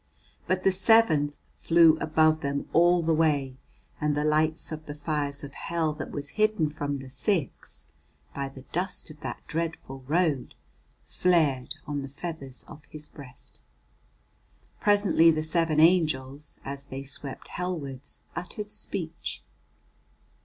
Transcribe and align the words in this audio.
But 0.47 0.63
the 0.63 0.71
seventh 0.71 1.37
flew 1.57 1.95
above 1.99 2.41
them 2.41 2.67
all 2.73 3.03
the 3.03 3.13
way, 3.13 3.57
and 4.01 4.17
the 4.17 4.23
light 4.23 4.71
of 4.71 4.87
the 4.87 4.95
fires 4.95 5.43
of 5.43 5.53
Hell 5.53 5.93
that 5.93 6.09
was 6.09 6.29
hidden 6.41 6.69
from 6.71 6.97
the 6.97 7.07
six 7.07 7.85
by 8.33 8.49
the 8.49 8.63
dust 8.71 9.11
of 9.11 9.19
that 9.19 9.43
dreadful 9.45 9.99
road 10.07 10.55
flared 11.05 11.75
on 11.85 12.01
the 12.01 12.09
feathers 12.09 12.65
of 12.67 12.85
his 12.85 13.07
breast. 13.07 13.59
Presently 14.79 15.29
the 15.29 15.43
seven 15.43 15.79
angels, 15.79 16.59
as 16.65 16.85
they 16.85 17.03
swept 17.03 17.49
Hellwards, 17.49 18.21
uttered 18.35 18.71
speech. 18.71 19.43